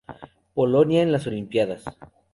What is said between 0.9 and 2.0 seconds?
en las Olimpíadas